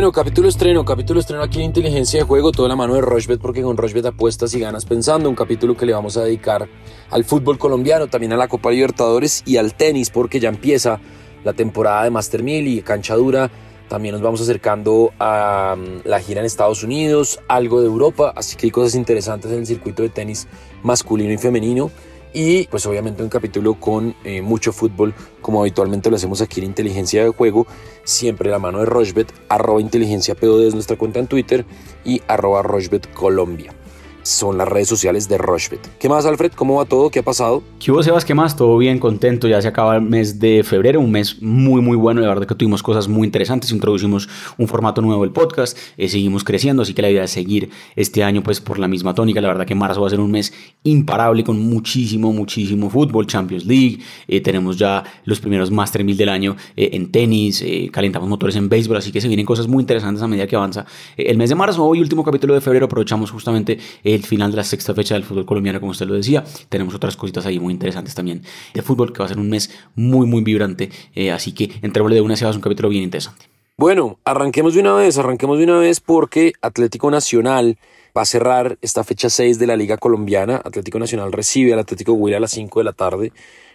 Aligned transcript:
Bueno, 0.00 0.12
capítulo 0.12 0.48
estreno, 0.48 0.82
capítulo 0.82 1.20
estreno 1.20 1.42
aquí 1.42 1.58
en 1.58 1.66
Inteligencia 1.66 2.20
de 2.20 2.24
Juego, 2.24 2.52
toda 2.52 2.70
la 2.70 2.74
mano 2.74 2.94
de 2.94 3.02
Rochbet, 3.02 3.38
porque 3.38 3.60
con 3.60 3.76
Rochbet 3.76 4.06
apuestas 4.06 4.54
y 4.54 4.58
ganas 4.58 4.86
pensando, 4.86 5.28
un 5.28 5.34
capítulo 5.34 5.76
que 5.76 5.84
le 5.84 5.92
vamos 5.92 6.16
a 6.16 6.24
dedicar 6.24 6.66
al 7.10 7.22
fútbol 7.22 7.58
colombiano, 7.58 8.06
también 8.06 8.32
a 8.32 8.38
la 8.38 8.48
Copa 8.48 8.70
Libertadores 8.70 9.42
y 9.44 9.58
al 9.58 9.74
tenis, 9.74 10.08
porque 10.08 10.40
ya 10.40 10.48
empieza 10.48 11.00
la 11.44 11.52
temporada 11.52 12.04
de 12.04 12.10
Master 12.10 12.42
1000 12.42 12.68
y 12.68 12.80
cancha 12.80 13.14
dura. 13.14 13.50
También 13.90 14.14
nos 14.14 14.22
vamos 14.22 14.40
acercando 14.40 15.12
a 15.18 15.76
mm, 15.76 16.08
la 16.08 16.18
gira 16.20 16.40
en 16.40 16.46
Estados 16.46 16.82
Unidos, 16.82 17.38
algo 17.46 17.82
de 17.82 17.86
Europa, 17.88 18.32
así 18.34 18.56
que 18.56 18.70
cosas 18.70 18.94
interesantes 18.94 19.52
en 19.52 19.58
el 19.58 19.66
circuito 19.66 20.02
de 20.02 20.08
tenis 20.08 20.48
masculino 20.82 21.30
y 21.30 21.36
femenino 21.36 21.90
y 22.32 22.66
pues 22.68 22.86
obviamente 22.86 23.22
un 23.22 23.28
capítulo 23.28 23.74
con 23.74 24.14
eh, 24.24 24.42
mucho 24.42 24.72
fútbol 24.72 25.14
como 25.40 25.60
habitualmente 25.60 26.10
lo 26.10 26.16
hacemos 26.16 26.40
aquí 26.40 26.60
en 26.60 26.66
Inteligencia 26.66 27.24
de 27.24 27.30
Juego, 27.30 27.66
siempre 28.04 28.50
la 28.50 28.58
mano 28.58 28.80
de 28.80 28.86
Rochbet, 28.86 29.32
arroba 29.48 29.80
inteligencia 29.80 30.34
POD 30.34 30.66
es 30.66 30.74
nuestra 30.74 30.96
cuenta 30.96 31.18
en 31.18 31.26
Twitter 31.26 31.64
y 32.04 32.22
arroba 32.28 32.62
Rochbet 32.62 33.12
Colombia 33.12 33.74
son 34.22 34.58
las 34.58 34.68
redes 34.68 34.88
sociales 34.88 35.28
de 35.28 35.38
Rochbet. 35.38 35.80
¿Qué 35.98 36.08
más, 36.08 36.26
Alfred? 36.26 36.52
¿Cómo 36.52 36.76
va 36.76 36.84
todo? 36.84 37.10
¿Qué 37.10 37.20
ha 37.20 37.22
pasado? 37.22 37.62
¿Qué 37.78 37.90
hubo, 37.90 38.02
Sebas? 38.02 38.24
¿Qué 38.24 38.34
más? 38.34 38.56
Todo 38.56 38.76
bien, 38.78 38.98
contento. 38.98 39.48
Ya 39.48 39.60
se 39.62 39.68
acaba 39.68 39.96
el 39.96 40.02
mes 40.02 40.38
de 40.38 40.62
febrero, 40.62 41.00
un 41.00 41.10
mes 41.10 41.40
muy, 41.40 41.80
muy 41.80 41.96
bueno. 41.96 42.20
De 42.20 42.26
verdad 42.26 42.46
que 42.46 42.54
tuvimos 42.54 42.82
cosas 42.82 43.08
muy 43.08 43.26
interesantes. 43.26 43.72
Introducimos 43.72 44.28
un 44.58 44.68
formato 44.68 45.00
nuevo 45.00 45.22
del 45.22 45.32
podcast. 45.32 45.76
Eh, 45.96 46.08
seguimos 46.08 46.44
creciendo, 46.44 46.82
así 46.82 46.94
que 46.94 47.02
la 47.02 47.10
idea 47.10 47.24
es 47.24 47.30
seguir 47.30 47.70
este 47.96 48.22
año 48.22 48.42
pues 48.42 48.60
por 48.60 48.78
la 48.78 48.88
misma 48.88 49.14
tónica. 49.14 49.40
La 49.40 49.48
verdad 49.48 49.66
que 49.66 49.74
marzo 49.74 50.00
va 50.00 50.08
a 50.08 50.10
ser 50.10 50.20
un 50.20 50.30
mes 50.30 50.52
imparable 50.84 51.44
con 51.44 51.58
muchísimo, 51.58 52.32
muchísimo 52.32 52.90
fútbol. 52.90 53.26
Champions 53.26 53.64
League. 53.64 54.00
Eh, 54.28 54.40
tenemos 54.40 54.76
ya 54.76 55.02
los 55.24 55.40
primeros 55.40 55.70
Master 55.70 56.04
1000 56.04 56.16
del 56.16 56.28
año 56.28 56.56
eh, 56.76 56.90
en 56.92 57.10
tenis. 57.10 57.64
calentamos 57.90 58.28
motores 58.28 58.56
en 58.56 58.68
béisbol. 58.68 58.96
Así 58.98 59.12
que 59.12 59.20
se 59.20 59.28
vienen 59.28 59.46
cosas 59.46 59.66
muy 59.66 59.82
interesantes 59.82 60.22
a 60.22 60.28
medida 60.28 60.46
que 60.46 60.56
avanza 60.56 60.84
el 61.16 61.36
mes 61.38 61.48
de 61.48 61.54
marzo. 61.54 61.84
Hoy, 61.84 62.00
último 62.00 62.24
capítulo 62.24 62.54
de 62.54 62.60
febrero, 62.60 62.86
aprovechamos 62.86 63.30
justamente 63.30 63.78
el 64.14 64.24
final 64.24 64.50
de 64.50 64.58
la 64.58 64.64
sexta 64.64 64.94
fecha 64.94 65.14
del 65.14 65.24
fútbol 65.24 65.46
colombiano, 65.46 65.80
como 65.80 65.92
usted 65.92 66.06
lo 66.06 66.14
decía. 66.14 66.44
Tenemos 66.68 66.94
otras 66.94 67.16
cositas 67.16 67.46
ahí 67.46 67.58
muy 67.58 67.72
interesantes 67.72 68.14
también 68.14 68.42
de 68.74 68.82
fútbol, 68.82 69.12
que 69.12 69.18
va 69.20 69.26
a 69.26 69.28
ser 69.28 69.38
un 69.38 69.48
mes 69.48 69.70
muy, 69.94 70.26
muy 70.26 70.42
vibrante. 70.42 70.90
Eh, 71.14 71.30
así 71.30 71.52
que 71.52 71.70
entrémosle 71.82 72.16
de 72.16 72.22
una 72.22 72.36
se 72.36 72.44
a 72.44 72.50
un 72.50 72.60
capítulo 72.60 72.88
bien 72.88 73.04
interesante. 73.04 73.46
Bueno, 73.76 74.18
arranquemos 74.24 74.74
de 74.74 74.80
una 74.80 74.94
vez, 74.94 75.16
arranquemos 75.16 75.58
de 75.58 75.64
una 75.64 75.78
vez 75.78 76.00
porque 76.00 76.52
Atlético 76.60 77.10
Nacional 77.10 77.78
va 78.16 78.22
a 78.22 78.26
cerrar 78.26 78.76
esta 78.82 79.04
fecha 79.04 79.30
6 79.30 79.58
de 79.58 79.66
la 79.66 79.76
Liga 79.76 79.96
Colombiana. 79.96 80.56
Atlético 80.56 80.98
Nacional 80.98 81.32
recibe 81.32 81.72
al 81.72 81.78
Atlético 81.78 82.12
Huila 82.12 82.36
a 82.36 82.40
las 82.40 82.50
5 82.50 82.80
de 82.80 82.84
la 82.84 82.92
tarde. 82.92 83.32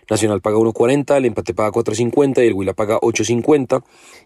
Nacional 0.09 0.41
paga 0.41 0.57
1.40, 0.57 1.17
el 1.17 1.25
empate 1.25 1.53
paga 1.53 1.71
4.50 1.71 2.43
y 2.43 2.47
el 2.47 2.53
Huila 2.53 2.73
paga 2.73 2.99
8.50. 2.99 3.83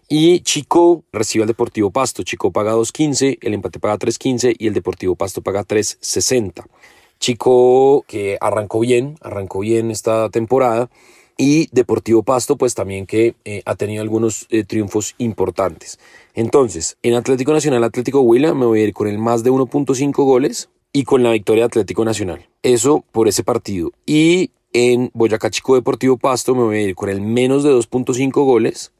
Y 0.08 0.40
Chico 0.40 1.04
recibe 1.12 1.44
al 1.44 1.48
Deportivo 1.48 1.90
Pasto. 1.90 2.22
Chico 2.22 2.50
paga 2.50 2.74
2.15, 2.74 3.38
el 3.40 3.54
empate 3.54 3.78
paga 3.78 3.98
3.15 3.98 4.56
y 4.58 4.66
el 4.66 4.74
Deportivo 4.74 5.14
Pasto 5.14 5.42
paga 5.42 5.64
3.60. 5.64 6.64
Chico 7.18 8.04
que 8.06 8.38
arrancó 8.40 8.80
bien, 8.80 9.16
arrancó 9.20 9.60
bien 9.60 9.90
esta 9.90 10.28
temporada. 10.30 10.90
Y 11.36 11.68
Deportivo 11.72 12.22
Pasto, 12.22 12.56
pues 12.56 12.74
también 12.74 13.06
que 13.06 13.34
eh, 13.46 13.62
ha 13.64 13.74
tenido 13.74 14.02
algunos 14.02 14.46
eh, 14.50 14.64
triunfos 14.64 15.14
importantes. 15.16 15.98
Entonces, 16.34 16.98
en 17.02 17.14
Atlético 17.14 17.52
Nacional, 17.54 17.82
Atlético 17.82 18.20
Huila, 18.20 18.52
me 18.52 18.66
voy 18.66 18.80
a 18.80 18.84
ir 18.84 18.92
con 18.92 19.08
el 19.08 19.18
más 19.18 19.42
de 19.42 19.50
1.5 19.50 20.12
goles 20.24 20.68
y 20.92 21.04
con 21.04 21.22
la 21.22 21.32
victoria 21.32 21.62
de 21.62 21.66
Atlético 21.66 22.04
Nacional. 22.04 22.46
Eso 22.62 23.04
por 23.12 23.26
ese 23.26 23.42
partido. 23.42 23.92
Y 24.04 24.50
en 24.72 25.10
Boyacá 25.14 25.50
Chico 25.50 25.74
Deportivo 25.74 26.16
Pasto 26.16 26.54
me 26.54 26.62
voy 26.62 26.76
a 26.76 26.82
ir 26.82 26.94
con 26.94 27.08
el 27.08 27.20
menos 27.20 27.62
de 27.62 27.70
2.5 27.70 28.32
goles 28.44 28.92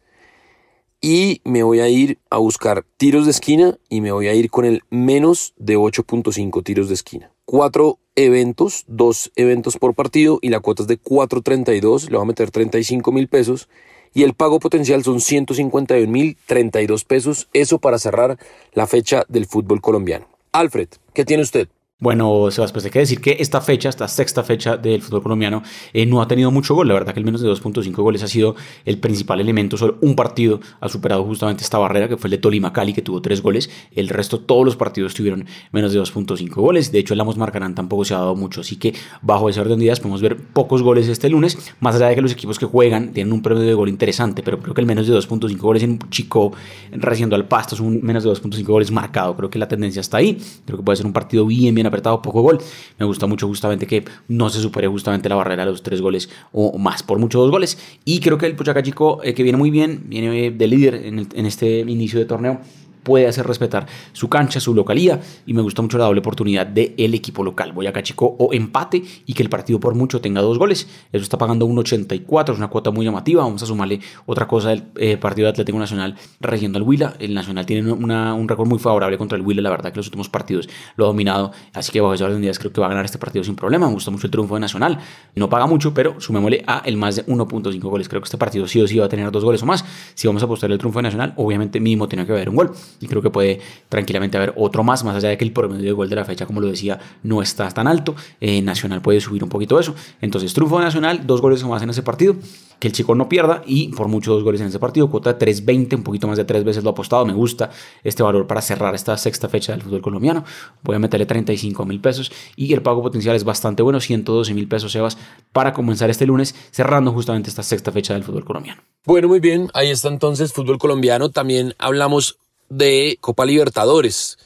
y 1.01 1.41
me 1.45 1.63
voy 1.63 1.81
a 1.81 1.89
ir 1.89 2.19
a 2.29 2.39
buscar 2.39 2.85
tiros 2.97 3.25
de 3.25 3.31
esquina 3.31 3.79
y 3.89 4.01
me 4.01 4.13
voy 4.13 4.29
a 4.29 4.35
ir 4.35 4.51
con 4.51 4.65
el 4.65 4.83
menos 4.91 5.55
de 5.57 5.79
8.5 5.79 6.63
tiros 6.63 6.89
de 6.89 6.95
esquina. 6.95 7.33
Cuatro 7.45 7.99
eventos, 8.17 8.85
dos 8.87 9.33
eventos 9.35 9.79
por 9.79 9.95
partido 9.95 10.39
y 10.43 10.51
la 10.51 10.61
cuota 10.61 10.83
es 10.83 10.89
de 10.89 11.01
4.32, 11.01 12.11
le 12.11 12.17
voy 12.17 12.25
a 12.25 12.27
meter 12.27 12.51
35 12.51 13.13
mil 13.13 13.29
pesos 13.29 13.69
y 14.13 14.25
el 14.25 14.35
pago 14.35 14.59
potencial 14.59 15.03
son 15.05 15.21
151 15.21 16.11
mil 16.11 16.37
32 16.47 17.05
pesos, 17.05 17.49
eso 17.53 17.79
para 17.79 17.99
cerrar 17.99 18.39
la 18.73 18.87
fecha 18.87 19.25
del 19.29 19.47
fútbol 19.47 19.81
colombiano. 19.81 20.27
Alfred, 20.53 20.89
¿qué 21.15 21.25
tiene 21.25 21.45
usted? 21.45 21.69
Bueno, 22.01 22.51
Sebas, 22.51 22.73
pues 22.73 22.87
hay 22.87 22.91
que 22.91 23.01
decir 23.01 23.21
que 23.21 23.37
esta 23.41 23.61
fecha, 23.61 23.91
esta 23.91 24.09
sexta 24.09 24.43
fecha 24.43 24.79
del 24.79 25.03
fútbol 25.03 25.23
colombiano, 25.23 25.63
eh, 25.93 26.07
no 26.07 26.23
ha 26.23 26.27
tenido 26.27 26.51
mucho 26.51 26.75
gol. 26.75 26.89
La 26.89 26.95
verdad 26.95 27.13
que 27.13 27.21
el 27.21 27.27
menos 27.27 27.43
de 27.43 27.49
2.5 27.51 27.95
goles 27.97 28.23
ha 28.23 28.27
sido 28.27 28.57
el 28.87 28.97
principal 28.97 29.39
elemento. 29.39 29.77
Solo 29.77 29.99
un 30.01 30.17
partido 30.17 30.61
ha 30.81 30.89
superado 30.89 31.23
justamente 31.25 31.63
esta 31.63 31.77
barrera, 31.77 32.09
que 32.09 32.17
fue 32.17 32.29
el 32.29 32.31
de 32.33 32.39
Tolima 32.39 32.73
Cali, 32.73 32.95
que 32.95 33.03
tuvo 33.03 33.21
tres 33.21 33.43
goles. 33.43 33.69
El 33.95 34.09
resto, 34.09 34.41
todos 34.41 34.65
los 34.65 34.77
partidos 34.77 35.13
tuvieron 35.13 35.45
menos 35.73 35.93
de 35.93 36.01
2.5 36.01 36.55
goles. 36.55 36.91
De 36.91 37.01
hecho, 37.01 37.13
el 37.13 37.21
Amos 37.21 37.37
Marcarán 37.37 37.75
tampoco 37.75 38.07
se 38.07 38.15
ha 38.15 38.19
dado 38.19 38.35
mucho. 38.35 38.63
Así 38.63 38.77
que, 38.77 38.95
bajo 39.21 39.51
ese 39.51 39.61
orden 39.61 39.79
de 39.79 39.85
ideas, 39.85 40.01
podemos 40.01 40.23
ver 40.23 40.39
pocos 40.39 40.83
goles 40.83 41.07
este 41.07 41.29
lunes. 41.29 41.75
Más 41.81 41.97
allá 41.97 42.07
de 42.07 42.15
que 42.15 42.23
los 42.23 42.33
equipos 42.33 42.59
que 42.59 42.65
juegan 42.65 43.13
tienen 43.13 43.31
un 43.31 43.43
premio 43.43 43.63
de 43.63 43.75
gol 43.75 43.91
interesante, 43.91 44.43
pero 44.43 44.59
creo 44.59 44.73
que 44.73 44.81
el 44.81 44.87
menos 44.87 45.07
de 45.07 45.15
2.5 45.15 45.59
goles 45.59 45.83
en 45.83 45.99
Chico, 46.09 46.55
reciendo 46.93 47.37
al 47.37 47.47
pasto, 47.47 47.75
es 47.75 47.83
un 47.83 48.01
menos 48.03 48.25
de 48.25 48.31
2.5 48.31 48.65
goles 48.65 48.91
marcado. 48.91 49.37
Creo 49.37 49.51
que 49.51 49.59
la 49.59 49.69
tendencia 49.69 50.01
está 50.01 50.17
ahí. 50.17 50.39
Creo 50.65 50.79
que 50.79 50.83
puede 50.83 50.97
ser 50.97 51.05
un 51.05 51.13
partido 51.13 51.45
bien, 51.45 51.75
bien 51.75 51.90
apretado, 51.91 52.23
poco 52.23 52.43
gol. 52.43 52.59
Me 52.99 53.07
gusta 53.07 53.27
mucho 53.27 53.47
justamente 53.47 53.87
que 53.87 54.05
no 54.29 54.49
se 54.51 54.61
supere 54.61 54.89
justamente 54.89 55.29
la 55.29 55.35
barrera 55.35 55.65
de 55.65 55.71
los 55.71 55.83
tres 55.83 56.01
goles 56.01 56.31
o 56.53 56.79
más, 56.79 57.03
por 57.03 57.19
mucho 57.19 57.41
dos 57.41 57.51
goles. 57.51 57.79
Y 58.05 58.21
creo 58.21 58.39
que 58.39 58.47
el 58.47 58.57
Pochaca 58.57 58.83
Chico, 58.83 59.21
eh, 59.23 59.35
que 59.35 59.43
viene 59.43 59.59
muy 59.59 59.71
bien, 59.71 60.05
viene 60.07 60.51
de 60.51 60.67
líder 60.67 60.95
en, 60.95 61.29
en 61.33 61.47
este 61.47 61.81
inicio 61.81 62.19
de 62.19 62.25
torneo 62.25 62.61
puede 63.03 63.27
hacer 63.27 63.47
respetar 63.47 63.87
su 64.13 64.29
cancha, 64.29 64.61
su 64.61 64.75
localidad 64.75 65.21
y 65.47 65.55
me 65.55 65.63
gusta 65.63 65.83
mucho 65.83 65.99
la 65.99 66.05
doble 66.05 66.21
oportunidad 66.21 66.67
del 66.67 66.95
el 66.97 67.15
equipo 67.15 67.43
local. 67.43 67.73
Boyacá 67.73 68.03
Chico 68.03 68.37
o 68.39 68.53
empate 68.53 69.03
y 69.27 69.35
que 69.35 69.43
el 69.43 69.49
partido 69.49 69.81
por 69.81 69.95
mucho 69.95 70.21
tenga 70.21 70.41
dos 70.41 70.59
goles. 70.59 70.89
Eso 71.13 71.23
está 71.23 71.39
pagando 71.39 71.67
1.84, 71.67 72.53
es 72.53 72.59
una 72.59 72.69
cuota 72.69 72.91
muy 72.91 73.05
llamativa. 73.05 73.43
Vamos 73.43 73.63
a 73.63 73.67
sumarle 73.67 74.01
otra 74.27 74.47
cosa 74.47 74.71
del 74.71 74.85
eh, 74.97 75.17
partido 75.17 75.47
de 75.47 75.51
Atlético 75.51 75.79
Nacional 75.79 76.17
regiendo 76.41 76.79
al 76.79 76.83
Huila. 76.85 77.15
El 77.19 77.35
Nacional 77.35 77.67
tiene 77.67 77.93
un 77.93 78.49
récord 78.49 78.69
muy 78.69 78.79
favorable 78.79 79.19
contra 79.19 79.37
el 79.37 79.45
Huila, 79.45 79.63
la 79.63 79.71
verdad 79.71 79.93
que 79.93 79.97
los 79.97 80.07
últimos 80.07 80.29
partidos 80.29 80.69
lo 80.97 81.05
ha 81.05 81.09
dominado, 81.09 81.53
así 81.73 81.93
que 81.93 82.01
bajo 82.01 82.15
ese 82.15 82.25
orden 82.25 82.41
días 82.41 82.59
creo 82.59 82.73
que 82.73 82.81
va 82.81 82.87
a 82.87 82.91
ganar 82.91 83.05
este 83.05 83.19
partido 83.19 83.45
sin 83.45 83.57
problema. 83.57 83.87
Me 83.87 83.95
gusta 83.95 84.11
mucho 84.11 84.27
el 84.27 84.31
triunfo 84.31 84.55
de 84.55 84.61
Nacional. 84.61 84.99
No 85.35 85.49
paga 85.49 85.67
mucho, 85.67 85.95
pero 85.95 86.21
sumémosle 86.21 86.65
a 86.67 86.83
el 86.85 86.97
más 86.97 87.17
de 87.17 87.27
1.5 87.27 87.81
goles. 87.81 88.09
Creo 88.09 88.21
que 88.21 88.27
este 88.27 88.39
partido 88.39 88.67
sí 88.67 88.81
o 88.81 88.87
sí 88.87 88.99
va 88.99 89.07
a 89.07 89.09
tener 89.09 89.31
dos 89.31 89.45
goles 89.45 89.63
o 89.63 89.67
más. 89.67 89.85
Si 90.15 90.27
vamos 90.27 90.43
a 90.43 90.47
apostar 90.47 90.71
el 90.71 90.79
triunfo 90.79 90.99
de 90.99 91.05
Nacional, 91.05 91.35
obviamente 91.37 91.81
mínimo 91.81 92.09
tiene 92.09 92.27
que 92.27 92.33
haber 92.33 92.49
un 92.49 92.57
gol 92.57 92.73
y 93.01 93.07
creo 93.07 93.23
que 93.23 93.31
puede 93.31 93.61
tranquilamente 93.89 94.37
haber 94.37 94.55
otro 94.57 94.83
más, 94.83 95.05
más 95.05 95.17
allá 95.17 95.29
de 95.29 95.39
que 95.39 95.45
el 95.45 95.53
promedio 95.53 95.85
de 95.85 95.93
gol 95.93 96.09
de 96.09 96.17
la 96.17 96.25
fecha, 96.25 96.47
como 96.47 96.61
lo 96.61 96.67
decía, 96.67 96.99
no 97.23 97.43
está 97.43 97.69
tan 97.71 97.87
alto. 97.87 98.15
Eh, 98.41 98.63
Nacional 98.63 99.03
puede 99.03 99.21
subir 99.21 99.43
un 99.45 99.51
poquito 99.51 99.79
eso. 99.79 99.95
Entonces, 100.21 100.53
triunfo 100.55 100.81
Nacional, 100.81 101.27
dos 101.27 101.41
goles 101.41 101.63
más 101.65 101.83
en 101.83 101.91
ese 101.91 102.03
partido, 102.03 102.37
que 102.81 102.89
el 102.89 102.95
chico 102.95 103.15
no 103.15 103.29
pierda 103.29 103.63
y 103.67 103.89
por 103.89 104.09
mucho 104.09 104.33
dos 104.33 104.43
goles 104.43 104.61
en 104.61 104.69
ese 104.69 104.79
partido, 104.79 105.11
cuota 105.11 105.39
3.20, 105.39 105.97
un 105.97 106.03
poquito 106.03 106.27
más 106.27 106.39
de 106.39 106.45
tres 106.45 106.65
veces 106.65 106.83
lo 106.83 106.91
apostado. 106.91 107.25
Me 107.27 107.35
gusta 107.35 107.71
este 108.03 108.23
valor 108.23 108.47
para 108.47 108.63
cerrar 108.63 108.95
esta 108.95 109.17
sexta 109.17 109.49
fecha 109.49 109.73
del 109.73 109.83
fútbol 109.83 110.01
colombiano. 110.01 110.45
Voy 110.83 110.97
a 110.97 110.99
meterle 110.99 111.27
35 111.27 111.85
mil 111.85 112.01
pesos 112.01 112.33
y 112.57 112.73
el 112.73 112.83
pago 112.83 113.03
potencial 113.03 113.37
es 113.37 113.45
bastante 113.45 113.83
bueno, 113.83 114.01
112 114.01 114.55
mil 114.55 114.67
pesos, 114.67 114.93
Sebas, 114.93 115.19
para 115.53 115.73
comenzar 115.73 116.11
este 116.11 116.27
lunes, 116.27 116.55
cerrando 116.71 117.13
justamente 117.13 117.51
esta 117.51 117.63
sexta 117.63 117.93
fecha 117.93 118.15
del 118.15 118.25
fútbol 118.25 118.45
colombiano. 118.45 118.83
Bueno, 119.05 119.29
muy 119.29 119.41
bien, 119.41 119.69
ahí 119.75 119.91
está 119.91 120.09
entonces 120.09 120.53
fútbol 120.53 120.79
colombiano. 120.79 121.31
También 121.31 121.75
hablamos 121.79 122.39
de 122.71 123.19
Copa 123.21 123.45
Libertadores, 123.45 124.39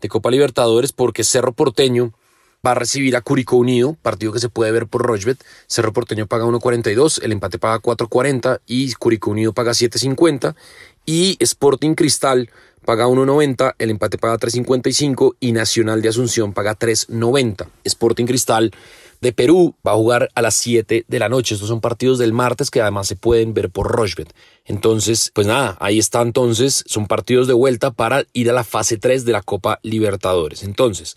de 0.00 0.08
Copa 0.08 0.30
Libertadores 0.30 0.92
porque 0.92 1.24
Cerro 1.24 1.52
Porteño 1.52 2.14
va 2.64 2.70
a 2.70 2.74
recibir 2.74 3.16
a 3.16 3.20
Curicó 3.20 3.56
Unido, 3.56 3.96
partido 4.00 4.32
que 4.32 4.38
se 4.38 4.48
puede 4.48 4.70
ver 4.70 4.86
por 4.86 5.02
Rochbet. 5.02 5.44
Cerro 5.66 5.92
Porteño 5.92 6.26
paga 6.26 6.46
1.42, 6.46 7.22
el 7.22 7.32
empate 7.32 7.58
paga 7.58 7.80
4.40 7.80 8.60
y 8.66 8.92
Curicó 8.94 9.32
Unido 9.32 9.52
paga 9.52 9.72
7.50 9.72 10.54
y 11.04 11.36
Sporting 11.40 11.94
Cristal 11.94 12.50
paga 12.84 13.06
1.90, 13.06 13.74
el 13.78 13.90
empate 13.90 14.18
paga 14.18 14.38
3.55 14.38 15.36
y 15.40 15.52
Nacional 15.52 16.02
de 16.02 16.08
Asunción 16.08 16.52
paga 16.52 16.78
3.90. 16.78 17.66
Sporting 17.84 18.26
Cristal 18.26 18.72
de 19.22 19.32
Perú 19.32 19.76
va 19.86 19.92
a 19.92 19.96
jugar 19.96 20.30
a 20.34 20.42
las 20.42 20.54
7 20.56 21.04
de 21.06 21.18
la 21.20 21.28
noche. 21.28 21.54
Estos 21.54 21.68
son 21.68 21.80
partidos 21.80 22.18
del 22.18 22.32
martes 22.32 22.70
que 22.70 22.82
además 22.82 23.06
se 23.06 23.14
pueden 23.14 23.54
ver 23.54 23.70
por 23.70 23.86
Rochbet. 23.86 24.34
Entonces, 24.66 25.30
pues 25.32 25.46
nada, 25.46 25.76
ahí 25.80 26.00
está 26.00 26.20
entonces, 26.20 26.82
son 26.86 27.06
partidos 27.06 27.46
de 27.46 27.54
vuelta 27.54 27.92
para 27.92 28.24
ir 28.32 28.50
a 28.50 28.52
la 28.52 28.64
fase 28.64 28.98
3 28.98 29.24
de 29.24 29.32
la 29.32 29.40
Copa 29.40 29.78
Libertadores. 29.84 30.64
Entonces, 30.64 31.16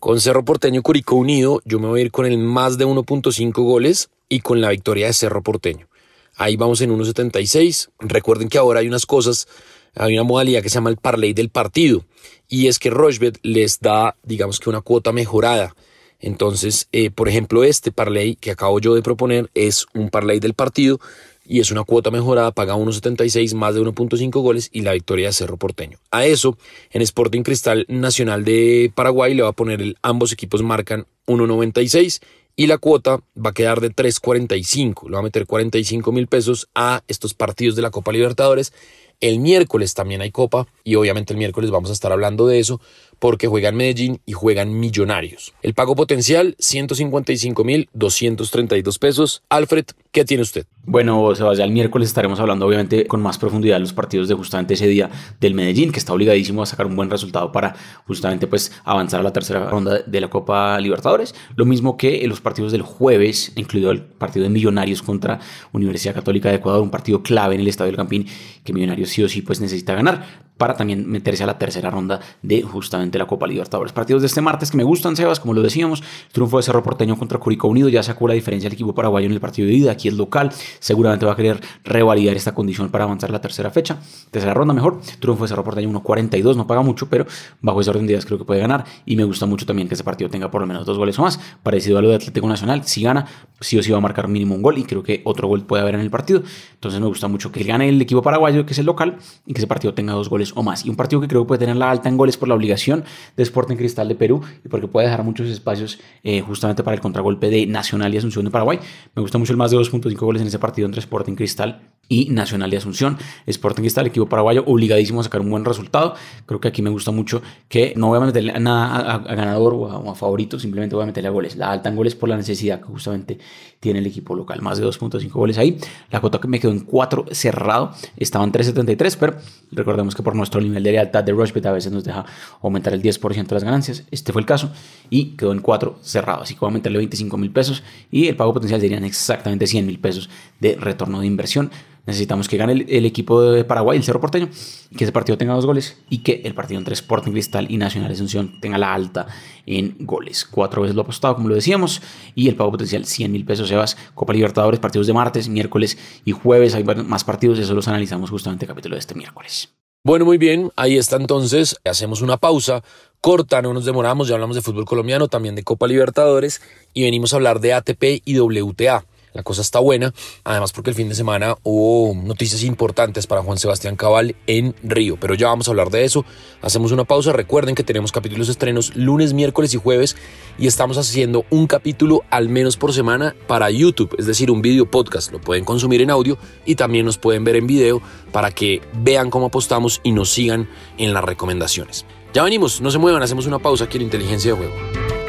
con 0.00 0.20
Cerro 0.20 0.44
Porteño 0.44 0.82
Curicó 0.82 1.14
Unido, 1.14 1.62
yo 1.64 1.78
me 1.78 1.86
voy 1.86 2.00
a 2.00 2.04
ir 2.04 2.10
con 2.10 2.26
el 2.26 2.36
más 2.36 2.78
de 2.78 2.86
1.5 2.86 3.52
goles 3.62 4.10
y 4.28 4.40
con 4.40 4.60
la 4.60 4.70
victoria 4.70 5.06
de 5.06 5.12
Cerro 5.12 5.42
Porteño. 5.42 5.86
Ahí 6.34 6.56
vamos 6.56 6.80
en 6.80 6.90
1.76. 6.90 7.90
Recuerden 8.00 8.48
que 8.48 8.58
ahora 8.58 8.80
hay 8.80 8.88
unas 8.88 9.06
cosas, 9.06 9.46
hay 9.94 10.14
una 10.14 10.24
modalidad 10.24 10.62
que 10.62 10.68
se 10.68 10.74
llama 10.74 10.90
el 10.90 10.96
parlay 10.96 11.32
del 11.32 11.50
partido 11.50 12.04
y 12.48 12.66
es 12.66 12.80
que 12.80 12.90
Rochbet 12.90 13.38
les 13.44 13.78
da, 13.78 14.16
digamos 14.24 14.58
que 14.58 14.68
una 14.68 14.80
cuota 14.80 15.12
mejorada. 15.12 15.76
Entonces, 16.20 16.88
eh, 16.92 17.10
por 17.10 17.28
ejemplo, 17.28 17.64
este 17.64 17.92
parlay 17.92 18.36
que 18.36 18.50
acabo 18.50 18.78
yo 18.78 18.94
de 18.94 19.02
proponer 19.02 19.50
es 19.54 19.86
un 19.94 20.10
parlay 20.10 20.38
del 20.38 20.54
partido 20.54 21.00
y 21.46 21.58
es 21.58 21.72
una 21.72 21.82
cuota 21.82 22.12
mejorada, 22.12 22.52
paga 22.52 22.76
1.76 22.76 23.54
más 23.54 23.74
de 23.74 23.80
1.5 23.80 24.30
goles 24.40 24.68
y 24.72 24.82
la 24.82 24.92
victoria 24.92 25.26
de 25.26 25.32
Cerro 25.32 25.56
Porteño. 25.56 25.98
A 26.12 26.24
eso, 26.24 26.56
en 26.92 27.02
Sporting 27.02 27.42
Cristal 27.42 27.86
Nacional 27.88 28.44
de 28.44 28.92
Paraguay 28.94 29.34
le 29.34 29.42
va 29.42 29.48
a 29.48 29.52
poner 29.52 29.82
el 29.82 29.96
ambos 30.02 30.32
equipos 30.32 30.62
marcan 30.62 31.06
1.96 31.26 32.20
y 32.54 32.66
la 32.66 32.78
cuota 32.78 33.20
va 33.36 33.50
a 33.50 33.54
quedar 33.54 33.80
de 33.80 33.90
3.45. 33.90 35.06
Le 35.08 35.14
va 35.14 35.20
a 35.20 35.22
meter 35.22 35.46
45 35.46 36.12
mil 36.12 36.26
pesos 36.26 36.68
a 36.74 37.02
estos 37.08 37.34
partidos 37.34 37.74
de 37.74 37.82
la 37.82 37.90
Copa 37.90 38.12
Libertadores. 38.12 38.72
El 39.20 39.40
miércoles 39.40 39.94
también 39.94 40.20
hay 40.20 40.30
Copa 40.30 40.66
y 40.84 40.94
obviamente 40.94 41.32
el 41.32 41.38
miércoles 41.38 41.70
vamos 41.70 41.90
a 41.90 41.94
estar 41.94 42.12
hablando 42.12 42.46
de 42.46 42.58
eso 42.58 42.80
porque 43.20 43.46
juegan 43.46 43.76
Medellín 43.76 44.20
y 44.26 44.32
juegan 44.32 44.80
Millonarios. 44.80 45.54
El 45.62 45.74
pago 45.74 45.94
potencial 45.94 46.56
155.232 46.58 48.98
pesos. 48.98 49.44
Alfred, 49.48 49.84
¿qué 50.10 50.24
tiene 50.24 50.42
usted? 50.42 50.66
Bueno, 50.84 51.32
Sebastián, 51.36 51.68
el 51.68 51.74
miércoles 51.74 52.08
estaremos 52.08 52.40
hablando 52.40 52.66
obviamente 52.66 53.06
con 53.06 53.20
más 53.20 53.38
profundidad 53.38 53.76
de 53.76 53.80
los 53.80 53.92
partidos 53.92 54.26
de 54.26 54.34
justamente 54.34 54.74
ese 54.74 54.88
día 54.88 55.10
del 55.38 55.54
Medellín, 55.54 55.92
que 55.92 55.98
está 55.98 56.14
obligadísimo 56.14 56.62
a 56.62 56.66
sacar 56.66 56.86
un 56.86 56.96
buen 56.96 57.10
resultado 57.10 57.52
para 57.52 57.76
justamente 58.06 58.46
pues 58.46 58.72
avanzar 58.84 59.20
a 59.20 59.22
la 59.22 59.32
tercera 59.32 59.68
ronda 59.68 59.98
de 59.98 60.20
la 60.20 60.28
Copa 60.28 60.80
Libertadores. 60.80 61.34
Lo 61.54 61.66
mismo 61.66 61.98
que 61.98 62.26
los 62.26 62.40
partidos 62.40 62.72
del 62.72 62.80
jueves, 62.82 63.52
incluido 63.56 63.90
el 63.90 64.00
partido 64.00 64.44
de 64.44 64.50
Millonarios 64.50 65.02
contra 65.02 65.40
Universidad 65.72 66.14
Católica 66.14 66.48
de 66.48 66.54
Ecuador, 66.56 66.80
un 66.82 66.90
partido 66.90 67.22
clave 67.22 67.54
en 67.54 67.60
el 67.60 67.68
Estadio 67.68 67.92
del 67.92 67.96
Campín 67.96 68.26
que 68.64 68.72
Millonarios 68.72 69.10
sí 69.10 69.22
o 69.22 69.28
sí 69.28 69.42
pues 69.42 69.60
necesita 69.60 69.94
ganar 69.94 70.49
para 70.60 70.74
también 70.76 71.10
meterse 71.10 71.42
a 71.42 71.46
la 71.46 71.56
tercera 71.56 71.88
ronda 71.88 72.20
de 72.42 72.60
justamente 72.60 73.16
la 73.16 73.26
Copa 73.26 73.46
Libertadores. 73.46 73.94
Partidos 73.94 74.20
de 74.20 74.26
este 74.26 74.42
martes 74.42 74.70
que 74.70 74.76
me 74.76 74.84
gustan, 74.84 75.16
Sebas, 75.16 75.40
como 75.40 75.54
lo 75.54 75.62
decíamos, 75.62 76.02
triunfo 76.32 76.58
de 76.58 76.64
Cerro 76.64 76.82
Porteño 76.82 77.16
contra 77.16 77.38
Curicó 77.38 77.66
Unido, 77.66 77.88
ya 77.88 78.02
sacó 78.02 78.28
la 78.28 78.34
diferencia 78.34 78.66
el 78.66 78.74
equipo 78.74 78.94
paraguayo 78.94 79.24
en 79.24 79.32
el 79.32 79.40
partido 79.40 79.68
de 79.68 79.72
ida, 79.72 79.92
aquí 79.92 80.08
es 80.08 80.14
local, 80.14 80.52
seguramente 80.78 81.24
va 81.24 81.32
a 81.32 81.36
querer 81.36 81.62
revalidar 81.82 82.36
esta 82.36 82.52
condición 82.52 82.90
para 82.90 83.04
avanzar 83.04 83.30
la 83.30 83.40
tercera 83.40 83.70
fecha, 83.70 84.00
tercera 84.30 84.52
ronda 84.52 84.74
mejor, 84.74 85.00
triunfo 85.18 85.44
de 85.44 85.48
Cerro 85.48 85.64
Porteño 85.64 85.88
1.42, 85.88 86.56
no 86.56 86.66
paga 86.66 86.82
mucho, 86.82 87.08
pero 87.08 87.24
bajo 87.62 87.80
esa 87.80 87.92
orden 87.92 88.06
de 88.06 88.12
ideas 88.12 88.26
creo 88.26 88.36
que 88.36 88.44
puede 88.44 88.60
ganar 88.60 88.84
y 89.06 89.16
me 89.16 89.24
gusta 89.24 89.46
mucho 89.46 89.64
también 89.64 89.88
que 89.88 89.94
ese 89.94 90.04
partido 90.04 90.28
tenga 90.28 90.50
por 90.50 90.60
lo 90.60 90.66
menos 90.66 90.84
dos 90.84 90.98
goles 90.98 91.18
o 91.18 91.22
más, 91.22 91.40
parecido 91.62 91.96
a 91.96 92.02
lo 92.02 92.10
de 92.10 92.16
Atlético 92.16 92.46
Nacional, 92.46 92.84
si 92.84 93.02
gana, 93.02 93.24
sí 93.60 93.78
o 93.78 93.82
sí 93.82 93.90
va 93.90 93.98
a 93.98 94.00
marcar 94.00 94.28
mínimo 94.28 94.54
un 94.54 94.62
gol 94.62 94.78
y 94.78 94.84
creo 94.84 95.02
que 95.02 95.22
otro 95.24 95.48
gol 95.48 95.64
puede 95.64 95.82
haber 95.82 95.94
en 95.94 96.00
el 96.00 96.10
partido, 96.10 96.42
entonces 96.74 97.00
me 97.00 97.06
gusta 97.06 97.28
mucho 97.28 97.52
que 97.52 97.62
gane 97.64 97.88
el 97.88 98.00
equipo 98.00 98.22
paraguayo, 98.22 98.66
que 98.66 98.72
es 98.72 98.78
el 98.78 98.86
local, 98.86 99.18
y 99.46 99.52
que 99.52 99.60
ese 99.60 99.66
partido 99.66 99.94
tenga 99.94 100.12
dos 100.12 100.28
goles 100.28 100.52
o 100.54 100.62
más, 100.62 100.84
y 100.84 100.90
un 100.90 100.96
partido 100.96 101.20
que 101.20 101.28
creo 101.28 101.42
que 101.42 101.48
puede 101.48 101.58
tener 101.60 101.76
la 101.76 101.90
alta 101.90 102.08
en 102.08 102.16
goles 102.16 102.36
por 102.36 102.48
la 102.48 102.54
obligación 102.54 103.04
de 103.36 103.42
Sporting 103.42 103.76
Cristal 103.76 104.08
de 104.08 104.14
Perú 104.14 104.42
y 104.64 104.68
porque 104.68 104.88
puede 104.88 105.06
dejar 105.06 105.24
muchos 105.24 105.48
espacios 105.48 106.00
eh, 106.22 106.40
justamente 106.40 106.82
para 106.82 106.94
el 106.94 107.00
contragolpe 107.00 107.50
de 107.50 107.66
Nacional 107.66 108.12
y 108.14 108.18
Asunción 108.18 108.44
de 108.44 108.50
Paraguay. 108.50 108.78
Me 109.14 109.22
gusta 109.22 109.38
mucho 109.38 109.52
el 109.52 109.56
más 109.56 109.70
de 109.70 109.76
2.5 109.76 110.16
goles 110.18 110.42
en 110.42 110.48
ese 110.48 110.58
partido 110.58 110.86
entre 110.86 111.00
Sporting 111.00 111.34
Cristal 111.34 111.80
y 112.10 112.28
Nacional 112.28 112.74
y 112.74 112.76
Asunción. 112.76 113.16
Sporting 113.46 113.82
Cristal, 113.82 114.06
equipo 114.08 114.28
paraguayo, 114.28 114.64
obligadísimo 114.66 115.20
a 115.20 115.24
sacar 115.24 115.40
un 115.40 115.48
buen 115.48 115.64
resultado. 115.64 116.14
Creo 116.44 116.60
que 116.60 116.68
aquí 116.68 116.82
me 116.82 116.90
gusta 116.90 117.12
mucho 117.12 117.40
que 117.68 117.94
no 117.96 118.08
voy 118.08 118.18
a 118.18 118.20
meterle 118.20 118.52
nada 118.58 119.14
a, 119.14 119.18
ganador 119.34 119.74
o 119.74 120.10
a, 120.10 120.14
favorito, 120.16 120.58
simplemente 120.58 120.96
voy 120.96 121.04
a 121.04 121.06
meterle 121.06 121.28
a 121.28 121.30
goles. 121.30 121.56
La 121.56 121.70
alta 121.70 121.88
en 121.88 121.96
goles 121.96 122.16
por 122.16 122.28
la 122.28 122.36
necesidad 122.36 122.80
que 122.80 122.86
justamente 122.86 123.38
tiene 123.78 124.00
el 124.00 124.06
equipo 124.06 124.34
local. 124.34 124.60
Más 124.60 124.78
de 124.78 124.86
2.5 124.86 125.30
goles 125.30 125.56
ahí. 125.56 125.78
La 126.10 126.20
cuota 126.20 126.40
que 126.40 126.48
me 126.48 126.58
quedó 126.58 126.72
en 126.72 126.80
4 126.80 127.26
cerrado 127.30 127.92
estaba 128.16 128.44
en 128.44 128.52
3.73, 128.52 129.16
pero 129.18 129.36
recordemos 129.70 130.16
que 130.16 130.24
por 130.24 130.34
nuestro 130.34 130.60
nivel 130.60 130.82
de 130.82 130.92
lealtad 130.92 131.22
de 131.22 131.30
Rushbet 131.30 131.64
a 131.66 131.72
veces 131.72 131.92
nos 131.92 132.02
deja 132.02 132.26
aumentar 132.60 132.92
el 132.92 133.02
10% 133.02 133.46
de 133.46 133.54
las 133.54 133.62
ganancias. 133.62 134.04
Este 134.10 134.32
fue 134.32 134.42
el 134.42 134.46
caso 134.46 134.72
y 135.10 135.36
quedó 135.36 135.52
en 135.52 135.60
4 135.60 135.98
cerrado. 136.02 136.42
Así 136.42 136.54
que 136.54 136.60
voy 136.60 136.70
a 136.70 136.72
meterle 136.72 136.98
25 136.98 137.36
mil 137.36 137.52
pesos 137.52 137.84
y 138.10 138.26
el 138.26 138.34
pago 138.34 138.52
potencial 138.52 138.80
serían 138.80 139.04
exactamente 139.04 139.68
100 139.68 139.86
mil 139.86 140.00
pesos 140.00 140.28
de 140.58 140.74
retorno 140.74 141.20
de 141.20 141.28
inversión. 141.28 141.70
Necesitamos 142.06 142.48
que 142.48 142.56
gane 142.56 142.84
el, 142.88 143.06
equipo 143.06 143.42
de 143.42 143.64
Paraguay, 143.64 143.96
el 143.98 144.04
Cerro 144.04 144.20
Porteño, 144.20 144.48
que 144.96 145.04
ese 145.04 145.12
partido 145.12 145.36
tenga 145.38 145.54
dos 145.54 145.66
goles 145.66 145.98
y 146.08 146.18
que 146.18 146.42
el 146.44 146.54
partido 146.54 146.78
entre 146.78 146.94
Sporting 146.94 147.32
Cristal 147.32 147.66
y 147.70 147.76
Nacional 147.76 148.10
Asunción 148.10 148.60
tenga 148.60 148.78
la 148.78 148.94
alta 148.94 149.26
en 149.66 149.96
goles. 150.00 150.44
Cuatro 150.44 150.82
veces 150.82 150.96
lo 150.96 151.02
apostado, 151.02 151.34
como 151.36 151.48
lo 151.48 151.54
decíamos, 151.54 152.02
y 152.34 152.48
el 152.48 152.56
pago 152.56 152.70
potencial 152.70 153.04
100 153.04 153.30
mil 153.30 153.44
pesos. 153.44 153.68
Sebas, 153.68 153.96
Copa 154.14 154.32
Libertadores, 154.32 154.80
partidos 154.80 155.06
de 155.06 155.12
martes, 155.12 155.48
miércoles 155.48 155.98
y 156.24 156.32
jueves. 156.32 156.74
Hay 156.74 156.84
más 156.84 157.24
partidos, 157.24 157.58
eso 157.58 157.74
los 157.74 157.88
analizamos 157.88 158.30
justamente 158.30 158.64
en 158.64 158.70
el 158.70 158.74
capítulo 158.74 158.96
de 158.96 159.00
este 159.00 159.14
miércoles. 159.14 159.70
Bueno, 160.02 160.24
muy 160.24 160.38
bien, 160.38 160.70
ahí 160.76 160.96
está 160.96 161.16
entonces. 161.16 161.76
Hacemos 161.84 162.22
una 162.22 162.38
pausa 162.38 162.82
corta, 163.20 163.60
no 163.60 163.74
nos 163.74 163.84
demoramos, 163.84 164.28
ya 164.28 164.34
hablamos 164.34 164.56
de 164.56 164.62
fútbol 164.62 164.86
colombiano, 164.86 165.28
también 165.28 165.54
de 165.54 165.62
Copa 165.62 165.86
Libertadores 165.86 166.62
y 166.94 167.04
venimos 167.04 167.32
a 167.32 167.36
hablar 167.36 167.60
de 167.60 167.74
ATP 167.74 168.22
y 168.24 168.38
WTA. 168.38 169.04
La 169.32 169.42
cosa 169.42 169.62
está 169.62 169.78
buena, 169.78 170.12
además 170.44 170.72
porque 170.72 170.90
el 170.90 170.96
fin 170.96 171.08
de 171.08 171.14
semana 171.14 171.56
hubo 171.62 172.14
noticias 172.14 172.64
importantes 172.64 173.26
para 173.26 173.42
Juan 173.42 173.58
Sebastián 173.58 173.96
Cabal 173.96 174.34
en 174.46 174.74
Río, 174.82 175.16
pero 175.20 175.34
ya 175.34 175.48
vamos 175.48 175.68
a 175.68 175.70
hablar 175.70 175.90
de 175.90 176.04
eso. 176.04 176.24
Hacemos 176.62 176.90
una 176.92 177.04
pausa, 177.04 177.32
recuerden 177.32 177.74
que 177.74 177.84
tenemos 177.84 178.12
capítulos 178.12 178.48
estrenos 178.48 178.96
lunes, 178.96 179.32
miércoles 179.32 179.72
y 179.74 179.76
jueves 179.76 180.16
y 180.58 180.66
estamos 180.66 180.98
haciendo 180.98 181.44
un 181.50 181.66
capítulo 181.66 182.24
al 182.30 182.48
menos 182.48 182.76
por 182.76 182.92
semana 182.92 183.36
para 183.46 183.70
YouTube, 183.70 184.14
es 184.18 184.26
decir, 184.26 184.50
un 184.50 184.62
video 184.62 184.90
podcast. 184.90 185.30
Lo 185.30 185.40
pueden 185.40 185.64
consumir 185.64 186.02
en 186.02 186.10
audio 186.10 186.36
y 186.64 186.74
también 186.74 187.06
nos 187.06 187.18
pueden 187.18 187.44
ver 187.44 187.56
en 187.56 187.66
video 187.66 188.02
para 188.32 188.50
que 188.50 188.82
vean 188.94 189.30
cómo 189.30 189.46
apostamos 189.46 190.00
y 190.02 190.12
nos 190.12 190.30
sigan 190.30 190.68
en 190.98 191.14
las 191.14 191.24
recomendaciones. 191.24 192.04
Ya 192.32 192.42
venimos, 192.42 192.80
no 192.80 192.90
se 192.90 192.98
muevan, 192.98 193.22
hacemos 193.22 193.46
una 193.46 193.58
pausa 193.58 193.84
aquí 193.84 193.96
en 193.96 194.04
Inteligencia 194.04 194.52
de 194.52 194.56
Juego. 194.56 195.19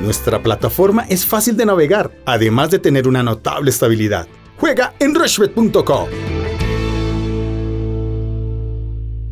Nuestra 0.00 0.42
plataforma 0.42 1.06
es 1.08 1.26
fácil 1.26 1.56
de 1.56 1.66
navegar, 1.66 2.12
además 2.24 2.70
de 2.70 2.78
tener 2.78 3.08
una 3.08 3.22
notable 3.22 3.70
estabilidad. 3.70 4.28
Juega 4.58 4.94
en 5.00 5.14
rushbet.com. 5.14 6.08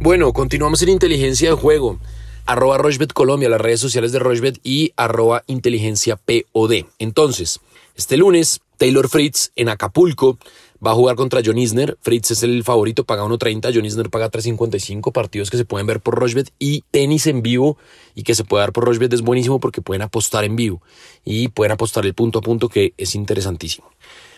Bueno, 0.00 0.32
continuamos 0.32 0.82
en 0.82 0.88
inteligencia 0.90 1.50
de 1.50 1.56
juego. 1.56 1.98
Arroba 2.46 2.78
Rochbet 2.78 3.12
Colombia, 3.12 3.48
las 3.48 3.60
redes 3.60 3.80
sociales 3.80 4.12
de 4.12 4.20
Rochbet 4.20 4.60
y 4.62 4.92
arroba 4.96 5.42
inteligencia 5.46 6.16
POD. 6.16 6.84
Entonces, 6.98 7.60
este 7.96 8.16
lunes, 8.16 8.60
Taylor 8.76 9.08
Fritz 9.08 9.50
en 9.56 9.68
Acapulco 9.68 10.38
Va 10.84 10.92
a 10.92 10.94
jugar 10.94 11.16
contra 11.16 11.40
John 11.44 11.58
Isner. 11.58 11.96
Fritz 12.00 12.30
es 12.32 12.42
el 12.42 12.64
favorito, 12.64 13.04
paga 13.04 13.24
1.30. 13.24 13.72
John 13.74 13.84
Isner 13.84 14.10
paga 14.10 14.30
3.55. 14.30 15.12
Partidos 15.12 15.50
que 15.50 15.56
se 15.56 15.64
pueden 15.64 15.86
ver 15.86 16.00
por 16.00 16.14
Rochbet 16.14 16.52
y 16.58 16.82
tenis 16.90 17.26
en 17.26 17.42
vivo 17.42 17.78
y 18.14 18.22
que 18.22 18.34
se 18.34 18.44
puede 18.44 18.62
dar 18.62 18.72
por 18.72 18.84
Rochbet 18.84 19.12
es 19.12 19.22
buenísimo 19.22 19.60
porque 19.60 19.82
pueden 19.82 20.02
apostar 20.02 20.44
en 20.44 20.56
vivo 20.56 20.82
y 21.24 21.48
pueden 21.48 21.72
apostar 21.72 22.04
el 22.06 22.14
punto 22.14 22.40
a 22.40 22.42
punto 22.42 22.68
que 22.68 22.94
es 22.96 23.14
interesantísimo. 23.14 23.90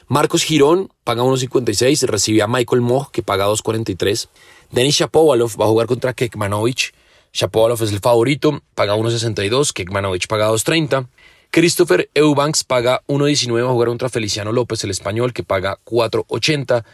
Marcos 0.06 0.42
Girón 0.42 0.90
paga 1.04 1.22
1.56, 1.22 2.06
recibe 2.06 2.40
a 2.40 2.46
Michael 2.46 2.80
Moch 2.80 3.10
que 3.10 3.22
paga 3.22 3.46
2.43. 3.46 4.28
Denis 4.70 4.96
Shapovalov 4.96 5.60
va 5.60 5.66
a 5.66 5.68
jugar 5.68 5.86
contra 5.86 6.14
Kekmanovic. 6.14 6.94
Shapovalov 7.32 7.82
es 7.82 7.92
el 7.92 8.00
favorito, 8.00 8.62
paga 8.74 8.96
1.62, 8.96 9.72
Kekmanovic 9.72 10.26
paga 10.26 10.50
2.30. 10.50 11.08
Christopher 11.50 12.10
Eubanks 12.14 12.62
paga 12.62 13.02
1.19 13.08 13.62
va 13.62 13.70
a 13.70 13.72
jugar 13.72 13.88
contra 13.88 14.08
Feliciano 14.08 14.52
López, 14.52 14.84
el 14.84 14.90
español, 14.90 15.32
que 15.32 15.42
paga 15.42 15.78
4.80. 15.84 16.84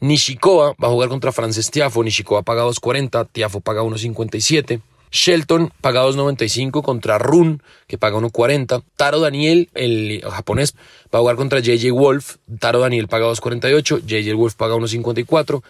Nishikoa 0.00 0.74
va 0.82 0.88
a 0.88 0.90
jugar 0.90 1.08
contra 1.08 1.30
Frances 1.30 1.70
Tiafo, 1.70 2.02
Nishikoa 2.02 2.42
paga 2.42 2.64
2.40, 2.64 3.28
Tiafo 3.30 3.60
paga 3.60 3.82
1.57. 3.82 4.80
Shelton 5.12 5.70
paga 5.80 6.04
2.95 6.04 6.82
contra 6.82 7.18
Run, 7.18 7.62
que 7.86 7.98
paga 7.98 8.16
1.40. 8.16 8.82
Taro 8.96 9.20
Daniel, 9.20 9.68
el 9.74 10.22
japonés, 10.28 10.74
va 11.14 11.18
a 11.18 11.20
jugar 11.20 11.36
contra 11.36 11.60
JJ 11.60 11.92
Wolf. 11.92 12.36
Taro 12.58 12.80
Daniel 12.80 13.08
paga 13.08 13.26
2.48, 13.26 14.04
JJ 14.04 14.34
Wolf 14.34 14.54
paga 14.54 14.74
1.54. 14.74 15.62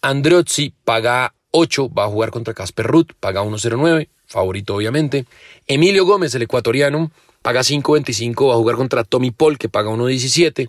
Andreozzi 0.00 0.72
paga 0.84 1.34
8, 1.50 1.90
va 1.90 2.04
a 2.04 2.08
jugar 2.08 2.30
contra 2.30 2.54
Casper 2.54 2.86
Ruth, 2.86 3.12
paga 3.20 3.42
1.09, 3.44 4.08
favorito 4.26 4.74
obviamente. 4.74 5.26
Emilio 5.66 6.06
Gómez, 6.06 6.34
el 6.34 6.42
ecuatoriano, 6.42 7.10
paga 7.46 7.60
5.25, 7.60 8.48
va 8.48 8.54
a 8.54 8.56
jugar 8.56 8.74
contra 8.74 9.04
Tommy 9.04 9.30
Paul, 9.30 9.56
que 9.56 9.68
paga 9.68 9.88
1.17. 9.88 10.68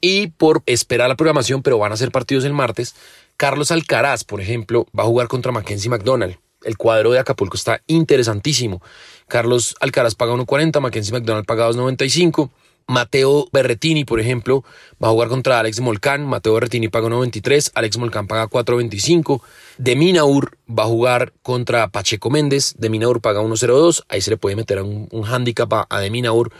Y 0.00 0.28
por 0.28 0.62
esperar 0.66 1.08
la 1.08 1.16
programación, 1.16 1.62
pero 1.62 1.78
van 1.78 1.90
a 1.90 1.96
ser 1.96 2.12
partidos 2.12 2.44
el 2.44 2.52
martes, 2.52 2.94
Carlos 3.36 3.72
Alcaraz, 3.72 4.22
por 4.22 4.40
ejemplo, 4.40 4.86
va 4.96 5.02
a 5.02 5.06
jugar 5.06 5.26
contra 5.26 5.50
Mackenzie 5.50 5.90
McDonald. 5.90 6.36
El 6.62 6.76
cuadro 6.76 7.10
de 7.10 7.18
Acapulco 7.18 7.56
está 7.56 7.82
interesantísimo. 7.88 8.80
Carlos 9.26 9.74
Alcaraz 9.80 10.14
paga 10.14 10.32
1.40, 10.34 10.80
Mackenzie 10.80 11.12
McDonald 11.12 11.44
paga 11.44 11.68
2.95. 11.68 12.50
Mateo 12.86 13.48
Berretini, 13.52 14.04
por 14.04 14.20
ejemplo, 14.20 14.64
va 15.02 15.08
a 15.08 15.10
jugar 15.10 15.28
contra 15.28 15.58
Alex 15.58 15.80
Molcán. 15.80 16.26
Mateo 16.26 16.54
Berretini 16.54 16.88
paga 16.88 17.08
1.23, 17.08 17.72
Alex 17.74 17.98
Molcán 17.98 18.26
paga 18.26 18.48
4.25. 18.48 19.40
De 19.78 19.96
Minaur 19.96 20.56
va 20.68 20.84
a 20.84 20.86
jugar 20.86 21.32
contra 21.42 21.88
Pacheco 21.88 22.30
Méndez. 22.30 22.74
De 22.78 22.88
Minaur 22.88 23.20
paga 23.20 23.40
1.02. 23.40 24.04
Ahí 24.08 24.20
se 24.20 24.30
le 24.30 24.36
puede 24.36 24.56
meter 24.56 24.82
un, 24.82 25.08
handicap 25.26 25.72
a, 25.88 26.00
De 26.00 26.10
Minaur. 26.10 26.52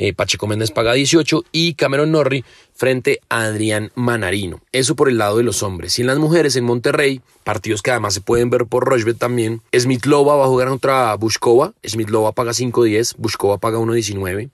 Eh, 0.00 0.14
Pacheco 0.14 0.46
Méndez 0.46 0.70
paga 0.70 0.92
18 0.92 1.44
y 1.50 1.74
Cameron 1.74 2.12
Norrie 2.12 2.44
frente 2.72 3.20
a 3.28 3.42
Adrián 3.42 3.90
Manarino. 3.96 4.60
Eso 4.70 4.94
por 4.94 5.08
el 5.08 5.18
lado 5.18 5.38
de 5.38 5.42
los 5.42 5.64
hombres. 5.64 5.98
Y 5.98 6.02
en 6.02 6.06
las 6.06 6.18
mujeres, 6.18 6.54
en 6.54 6.62
Monterrey, 6.62 7.20
partidos 7.42 7.82
que 7.82 7.90
además 7.90 8.14
se 8.14 8.20
pueden 8.20 8.48
ver 8.48 8.66
por 8.66 8.84
Rochbet 8.84 9.18
también. 9.18 9.60
Smith 9.76 10.06
Lova 10.06 10.36
va 10.36 10.44
a 10.44 10.48
jugar 10.48 10.68
contra 10.68 11.14
Bushkova. 11.16 11.72
Smith 11.84 12.10
Lova 12.10 12.30
paga 12.30 12.52
5.10, 12.52 13.16
Bushkova 13.18 13.58
paga 13.58 13.78
1.19. 13.78 14.50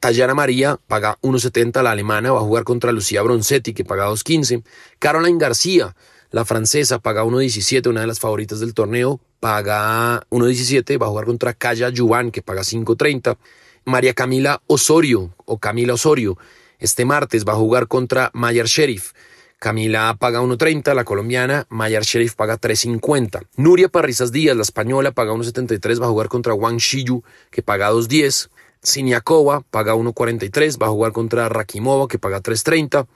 Tayana 0.00 0.34
María 0.34 0.78
paga 0.86 1.18
1.70, 1.22 1.82
la 1.82 1.90
alemana 1.90 2.32
va 2.32 2.38
a 2.38 2.42
jugar 2.42 2.64
contra 2.64 2.92
Lucía 2.92 3.22
Bronzetti 3.22 3.74
que 3.74 3.84
paga 3.84 4.08
2.15. 4.08 4.62
Caroline 4.98 5.38
García, 5.38 5.96
la 6.30 6.44
francesa, 6.44 6.98
paga 6.98 7.24
1.17, 7.24 7.88
una 7.88 8.02
de 8.02 8.06
las 8.06 8.20
favoritas 8.20 8.60
del 8.60 8.74
torneo, 8.74 9.20
paga 9.40 10.24
1.17, 10.30 11.00
va 11.00 11.06
a 11.06 11.10
jugar 11.10 11.26
contra 11.26 11.54
Kaya 11.54 11.88
Yuan 11.88 12.30
que 12.30 12.42
paga 12.42 12.62
5.30. 12.62 13.36
María 13.84 14.14
Camila 14.14 14.60
Osorio 14.66 15.34
o 15.46 15.58
Camila 15.58 15.94
Osorio 15.94 16.38
este 16.78 17.04
martes 17.04 17.44
va 17.44 17.54
a 17.54 17.56
jugar 17.56 17.88
contra 17.88 18.30
Mayer 18.34 18.66
Sheriff. 18.66 19.12
Camila 19.58 20.16
paga 20.20 20.40
1.30, 20.40 20.94
la 20.94 21.02
colombiana, 21.02 21.66
Mayer 21.68 22.04
Sheriff 22.04 22.36
paga 22.36 22.60
3.50. 22.60 23.48
Nuria 23.56 23.88
Parrizas 23.88 24.30
Díaz, 24.30 24.56
la 24.56 24.62
española, 24.62 25.10
paga 25.10 25.32
1.73, 25.32 26.00
va 26.00 26.06
a 26.06 26.10
jugar 26.10 26.28
contra 26.28 26.54
Wang 26.54 26.78
Shiyu, 26.78 27.24
que 27.50 27.62
paga 27.62 27.90
2.10. 27.90 28.48
Siniakova 28.82 29.62
paga 29.70 29.94
1.43, 29.94 30.80
va 30.80 30.86
a 30.86 30.90
jugar 30.90 31.12
contra 31.12 31.48
Rakimova, 31.48 32.08
que 32.08 32.18
paga 32.18 32.42
3.30. 32.42 33.06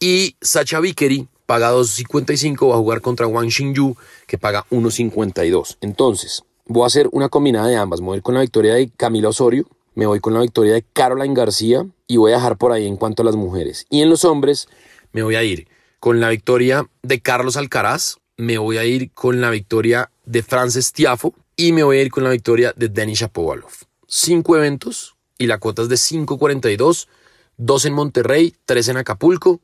Y 0.00 0.36
Sacha 0.40 0.80
Vickery 0.80 1.28
paga 1.46 1.72
2.55, 1.72 2.68
va 2.68 2.74
a 2.74 2.78
jugar 2.78 3.00
contra 3.00 3.26
Wang 3.26 3.50
Xingyu, 3.50 3.96
que 4.26 4.38
paga 4.38 4.64
1.52. 4.70 5.78
Entonces, 5.80 6.42
voy 6.66 6.84
a 6.84 6.86
hacer 6.86 7.08
una 7.12 7.28
combinada 7.28 7.68
de 7.68 7.76
ambas. 7.76 8.00
Me 8.00 8.06
voy 8.06 8.14
a 8.14 8.18
ir 8.18 8.22
con 8.22 8.34
la 8.34 8.40
victoria 8.40 8.74
de 8.74 8.90
Camila 8.96 9.28
Osorio, 9.28 9.66
me 9.94 10.06
voy 10.06 10.20
con 10.20 10.34
la 10.34 10.40
victoria 10.40 10.74
de 10.74 10.84
Caroline 10.92 11.34
García 11.34 11.86
y 12.06 12.16
voy 12.16 12.32
a 12.32 12.36
dejar 12.36 12.56
por 12.56 12.72
ahí 12.72 12.86
en 12.86 12.96
cuanto 12.96 13.22
a 13.22 13.24
las 13.24 13.36
mujeres. 13.36 13.86
Y 13.90 14.02
en 14.02 14.10
los 14.10 14.24
hombres, 14.24 14.68
me 15.12 15.22
voy 15.22 15.36
a 15.36 15.42
ir 15.42 15.68
con 16.00 16.20
la 16.20 16.28
victoria 16.28 16.88
de 17.02 17.20
Carlos 17.20 17.56
Alcaraz, 17.56 18.16
me 18.36 18.58
voy 18.58 18.78
a 18.78 18.84
ir 18.84 19.12
con 19.12 19.40
la 19.40 19.50
victoria 19.50 20.10
de 20.24 20.42
Frances 20.42 20.92
Tiafo 20.92 21.34
y 21.56 21.72
me 21.72 21.84
voy 21.84 21.98
a 21.98 22.02
ir 22.02 22.10
con 22.10 22.24
la 22.24 22.30
victoria 22.30 22.72
de 22.76 22.88
Denis 22.88 23.20
Shapovalov. 23.20 23.72
Cinco 24.06 24.56
eventos 24.56 25.16
y 25.38 25.46
la 25.46 25.58
cuota 25.58 25.82
es 25.82 25.88
de 25.88 25.96
5.42, 25.96 27.08
dos 27.56 27.84
en 27.84 27.92
Monterrey, 27.94 28.54
tres 28.66 28.88
en 28.88 28.96
Acapulco 28.96 29.60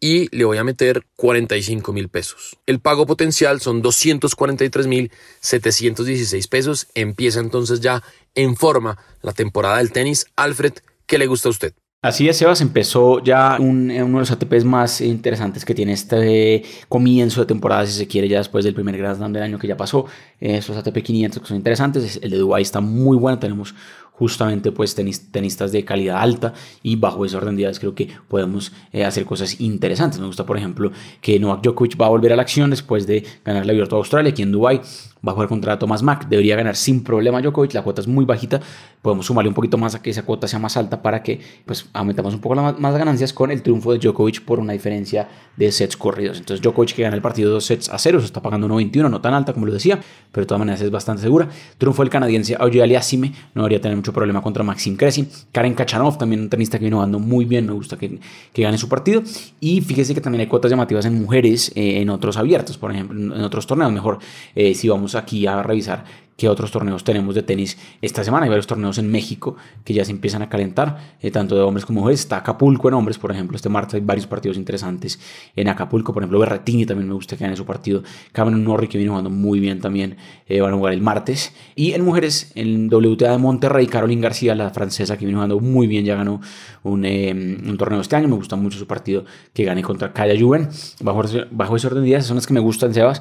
y 0.00 0.34
le 0.36 0.44
voy 0.44 0.58
a 0.58 0.64
meter 0.64 1.04
45 1.16 1.92
mil 1.92 2.08
pesos. 2.08 2.56
El 2.66 2.80
pago 2.80 3.06
potencial 3.06 3.60
son 3.60 3.82
243 3.82 4.86
mil 4.86 5.10
716 5.40 6.46
pesos. 6.46 6.86
Empieza 6.94 7.40
entonces 7.40 7.80
ya 7.80 8.02
en 8.34 8.56
forma 8.56 8.98
la 9.22 9.32
temporada 9.32 9.78
del 9.78 9.92
tenis. 9.92 10.26
Alfred, 10.36 10.74
¿qué 11.06 11.18
le 11.18 11.26
gusta 11.26 11.48
a 11.48 11.50
usted? 11.50 11.74
Así 12.00 12.28
es, 12.28 12.36
Sebas, 12.36 12.60
empezó 12.60 13.20
ya 13.24 13.56
uno 13.58 13.92
de 13.92 14.08
los 14.08 14.30
ATPs 14.30 14.64
más 14.64 15.00
interesantes 15.00 15.64
que 15.64 15.74
tiene 15.74 15.94
este 15.94 16.62
comienzo 16.88 17.40
de 17.40 17.46
temporada, 17.46 17.86
si 17.86 17.92
se 17.92 18.06
quiere, 18.06 18.28
ya 18.28 18.38
después 18.38 18.64
del 18.64 18.72
primer 18.72 18.96
Grand 18.96 19.16
Slam 19.16 19.32
del 19.32 19.42
año 19.42 19.58
que 19.58 19.66
ya 19.66 19.76
pasó. 19.76 20.06
Esos 20.38 20.76
ATP 20.76 20.98
500 21.02 21.42
que 21.42 21.48
son 21.48 21.56
interesantes. 21.56 22.20
El 22.22 22.30
de 22.30 22.38
Dubái 22.38 22.62
está 22.62 22.80
muy 22.80 23.16
bueno, 23.16 23.40
tenemos 23.40 23.74
justamente 24.18 24.72
pues 24.72 24.94
tenistas 24.94 25.70
de 25.70 25.84
calidad 25.84 26.18
alta 26.18 26.54
y 26.82 26.96
bajo 26.96 27.24
ese 27.24 27.36
orden 27.36 27.56
creo 27.78 27.94
que 27.94 28.08
podemos 28.28 28.72
eh, 28.92 29.04
hacer 29.04 29.24
cosas 29.24 29.60
interesantes. 29.60 30.18
Me 30.20 30.26
gusta, 30.26 30.44
por 30.44 30.56
ejemplo, 30.56 30.90
que 31.20 31.38
Novak 31.38 31.62
Djokovic 31.62 32.00
va 32.00 32.06
a 32.06 32.10
volver 32.10 32.32
a 32.32 32.36
la 32.36 32.42
acción 32.42 32.70
después 32.70 33.06
de 33.06 33.24
ganar 33.44 33.64
la 33.64 33.72
Abierto 33.72 33.96
de 33.96 34.00
Australia 34.00 34.30
aquí 34.30 34.42
en 34.42 34.52
Dubai 34.52 34.80
va 35.26 35.32
a 35.32 35.34
jugar 35.34 35.48
contra 35.48 35.78
Thomas 35.78 36.02
Mack, 36.02 36.28
debería 36.28 36.56
ganar 36.56 36.76
sin 36.76 37.02
problema 37.02 37.40
Djokovic, 37.40 37.74
la 37.74 37.82
cuota 37.82 38.00
es 38.00 38.06
muy 38.06 38.24
bajita, 38.24 38.60
podemos 39.02 39.26
sumarle 39.26 39.48
un 39.48 39.54
poquito 39.54 39.78
más 39.78 39.94
a 39.94 40.02
que 40.02 40.10
esa 40.10 40.22
cuota 40.22 40.46
sea 40.46 40.58
más 40.58 40.76
alta 40.76 41.02
para 41.02 41.22
que 41.22 41.40
pues 41.64 41.88
aumentamos 41.92 42.34
un 42.34 42.40
poco 42.40 42.54
las 42.54 42.78
más 42.78 42.96
ganancias 42.96 43.32
con 43.32 43.50
el 43.50 43.62
triunfo 43.62 43.92
de 43.92 43.98
Djokovic 43.98 44.44
por 44.44 44.60
una 44.60 44.72
diferencia 44.72 45.28
de 45.56 45.72
sets 45.72 45.96
corridos. 45.96 46.38
Entonces 46.38 46.62
Djokovic 46.62 46.94
que 46.94 47.02
gana 47.02 47.16
el 47.16 47.22
partido 47.22 47.50
dos 47.50 47.64
sets 47.64 47.88
a 47.88 47.98
cero, 47.98 48.20
se 48.20 48.26
está 48.26 48.40
pagando 48.42 48.68
1.21, 48.68 49.10
no 49.10 49.20
tan 49.20 49.34
alta 49.34 49.52
como 49.52 49.66
lo 49.66 49.72
decía, 49.72 49.98
pero 50.30 50.44
de 50.44 50.46
todas 50.46 50.58
maneras 50.60 50.80
es 50.80 50.90
bastante 50.90 51.22
segura. 51.22 51.48
Triunfo 51.78 52.02
del 52.02 52.10
canadiense 52.10 52.56
Auger 52.58 52.82
Aliassime, 52.82 53.32
no 53.54 53.62
debería 53.62 53.80
tener 53.80 53.96
mucho 53.96 54.07
problema 54.12 54.42
contra 54.42 54.62
Maxim 54.62 54.96
Cressy. 54.96 55.28
Karen 55.52 55.74
Kachanov, 55.74 56.18
también 56.18 56.42
un 56.42 56.48
tenista 56.48 56.78
que 56.78 56.84
vino 56.84 56.96
jugando 56.96 57.18
muy 57.18 57.44
bien, 57.44 57.66
me 57.66 57.72
gusta 57.72 57.96
que, 57.96 58.18
que 58.52 58.62
gane 58.62 58.78
su 58.78 58.88
partido. 58.88 59.22
Y 59.60 59.80
fíjese 59.80 60.14
que 60.14 60.20
también 60.20 60.40
hay 60.40 60.46
cuotas 60.46 60.70
llamativas 60.70 61.04
en 61.06 61.20
mujeres 61.20 61.72
eh, 61.74 62.00
en 62.00 62.10
otros 62.10 62.36
abiertos, 62.36 62.78
por 62.78 62.92
ejemplo, 62.92 63.18
en 63.18 63.42
otros 63.42 63.66
torneos. 63.66 63.92
Mejor 63.92 64.18
eh, 64.54 64.74
si 64.74 64.88
vamos 64.88 65.14
aquí 65.14 65.46
a 65.46 65.62
revisar 65.62 66.04
qué 66.38 66.48
otros 66.48 66.70
torneos 66.70 67.02
tenemos 67.02 67.34
de 67.34 67.42
tenis 67.42 67.76
esta 68.00 68.22
semana. 68.22 68.44
Hay 68.44 68.48
varios 68.48 68.68
torneos 68.68 68.96
en 68.98 69.10
México 69.10 69.56
que 69.84 69.92
ya 69.92 70.04
se 70.04 70.12
empiezan 70.12 70.40
a 70.40 70.48
calentar, 70.48 71.16
eh, 71.20 71.32
tanto 71.32 71.56
de 71.56 71.62
hombres 71.62 71.84
como 71.84 72.00
mujeres. 72.00 72.20
Está 72.20 72.36
Acapulco 72.36 72.86
en 72.86 72.94
hombres, 72.94 73.18
por 73.18 73.32
ejemplo. 73.32 73.56
Este 73.56 73.68
martes 73.68 73.94
hay 73.94 74.00
varios 74.02 74.28
partidos 74.28 74.56
interesantes 74.56 75.18
en 75.56 75.68
Acapulco. 75.68 76.14
Por 76.14 76.22
ejemplo, 76.22 76.38
Berretini 76.38 76.86
también 76.86 77.08
me 77.08 77.14
gusta 77.14 77.36
que 77.36 77.42
gane 77.42 77.56
su 77.56 77.66
partido. 77.66 78.04
Cameron 78.30 78.62
Norrie, 78.62 78.88
que 78.88 78.98
viene 78.98 79.10
jugando 79.10 79.30
muy 79.30 79.58
bien 79.58 79.80
también, 79.80 80.16
eh, 80.46 80.60
van 80.60 80.74
a 80.74 80.76
jugar 80.76 80.92
el 80.92 81.02
martes. 81.02 81.52
Y 81.74 81.94
en 81.94 82.04
mujeres, 82.04 82.52
en 82.54 82.88
WTA 82.88 83.32
de 83.32 83.38
Monterrey, 83.38 83.88
Caroline 83.88 84.22
García, 84.22 84.54
la 84.54 84.70
francesa, 84.70 85.16
que 85.16 85.24
viene 85.24 85.38
jugando 85.38 85.58
muy 85.58 85.88
bien, 85.88 86.04
ya 86.04 86.14
ganó 86.14 86.40
un, 86.84 87.04
eh, 87.04 87.32
un 87.32 87.76
torneo 87.76 88.00
este 88.00 88.14
año. 88.14 88.28
Me 88.28 88.36
gusta 88.36 88.54
mucho 88.54 88.78
su 88.78 88.86
partido 88.86 89.24
que 89.52 89.64
gane 89.64 89.82
contra 89.82 90.12
Kaya 90.12 90.40
Juven. 90.40 90.68
Bajo, 91.00 91.24
bajo 91.50 91.74
ese 91.74 91.88
orden 91.88 92.04
de 92.04 92.06
días, 92.06 92.26
son 92.26 92.36
las 92.36 92.46
que 92.46 92.54
me 92.54 92.60
gustan, 92.60 92.94
Sebas. 92.94 93.20